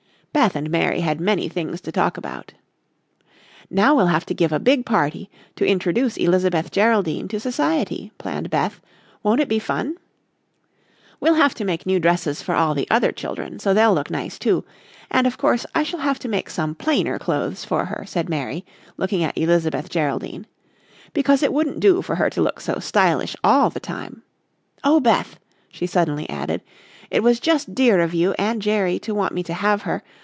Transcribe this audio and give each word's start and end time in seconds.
Beth 0.33 0.55
and 0.55 0.69
Mary 0.69 1.01
had 1.01 1.19
many 1.19 1.49
things 1.49 1.81
to 1.81 1.91
talk 1.91 2.15
about. 2.15 2.53
"Now 3.69 3.93
we'll 3.93 4.07
have 4.07 4.25
to 4.27 4.33
give 4.33 4.53
a 4.53 4.61
big 4.61 4.85
party 4.85 5.29
to 5.57 5.67
introduce 5.67 6.15
Elizabeth 6.15 6.71
Geraldine 6.71 7.27
to 7.27 7.39
society," 7.39 8.13
planned 8.17 8.49
Beth. 8.49 8.79
"Won't 9.23 9.41
it 9.41 9.49
be 9.49 9.59
fun?" 9.59 9.97
"We'll 11.19 11.33
have 11.33 11.53
to 11.55 11.65
make 11.65 11.85
new 11.85 11.99
dresses 11.99 12.41
for 12.41 12.55
all 12.55 12.73
the 12.73 12.87
other 12.89 13.11
children 13.11 13.59
so 13.59 13.73
they'll 13.73 13.93
look 13.93 14.09
nice 14.09 14.39
too. 14.39 14.63
And, 15.11 15.27
of 15.27 15.37
course, 15.37 15.65
I 15.75 15.83
shall 15.83 15.99
have 15.99 16.17
to 16.19 16.29
make 16.29 16.49
some 16.49 16.75
plainer 16.75 17.19
clothes 17.19 17.65
for 17.65 17.83
her," 17.87 18.05
said 18.07 18.29
Mary, 18.29 18.63
looking 18.95 19.25
at 19.25 19.37
Elizabeth 19.37 19.89
Geraldine, 19.89 20.47
"because 21.11 21.43
it 21.43 21.51
wouldn't 21.51 21.81
do 21.81 22.01
for 22.01 22.15
her 22.15 22.29
to 22.29 22.41
look 22.41 22.61
so 22.61 22.79
stylish 22.79 23.35
all 23.43 23.69
the 23.69 23.81
time. 23.81 24.21
Oh, 24.81 25.01
Beth," 25.01 25.37
she 25.67 25.85
suddenly 25.85 26.27
added, 26.29 26.61
"it 27.09 27.21
was 27.21 27.41
just 27.41 27.75
dear 27.75 27.99
of 27.99 28.13
you 28.13 28.31
and 28.39 28.61
Jerry 28.61 28.97
to 28.99 29.13
want 29.13 29.33
me 29.33 29.43
to 29.43 29.53
have 29.53 29.81
her. 29.81 30.01